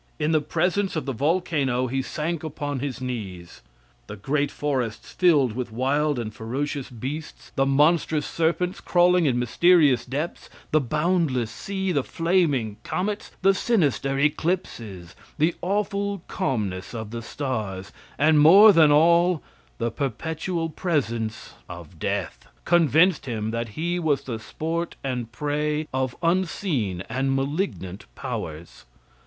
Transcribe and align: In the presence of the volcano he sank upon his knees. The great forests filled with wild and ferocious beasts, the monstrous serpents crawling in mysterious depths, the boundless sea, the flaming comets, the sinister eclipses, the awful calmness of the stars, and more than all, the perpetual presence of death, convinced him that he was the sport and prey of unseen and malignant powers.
In 0.17 0.31
the 0.31 0.41
presence 0.41 0.95
of 0.95 1.05
the 1.05 1.13
volcano 1.13 1.85
he 1.85 2.01
sank 2.01 2.43
upon 2.43 2.79
his 2.79 3.01
knees. 3.01 3.61
The 4.07 4.15
great 4.15 4.49
forests 4.49 5.11
filled 5.13 5.53
with 5.53 5.71
wild 5.71 6.17
and 6.17 6.33
ferocious 6.33 6.89
beasts, 6.89 7.51
the 7.55 7.67
monstrous 7.67 8.25
serpents 8.25 8.81
crawling 8.81 9.27
in 9.27 9.37
mysterious 9.37 10.03
depths, 10.03 10.49
the 10.71 10.81
boundless 10.81 11.51
sea, 11.51 11.91
the 11.91 12.01
flaming 12.03 12.77
comets, 12.83 13.29
the 13.43 13.53
sinister 13.53 14.17
eclipses, 14.17 15.15
the 15.37 15.53
awful 15.61 16.23
calmness 16.27 16.95
of 16.95 17.11
the 17.11 17.21
stars, 17.21 17.91
and 18.17 18.39
more 18.39 18.73
than 18.73 18.91
all, 18.91 19.43
the 19.77 19.91
perpetual 19.91 20.67
presence 20.69 21.53
of 21.69 21.99
death, 21.99 22.47
convinced 22.65 23.27
him 23.27 23.51
that 23.51 23.69
he 23.77 23.99
was 23.99 24.23
the 24.23 24.39
sport 24.39 24.95
and 25.03 25.31
prey 25.31 25.87
of 25.93 26.17
unseen 26.23 27.01
and 27.07 27.35
malignant 27.35 28.07
powers. 28.15 28.85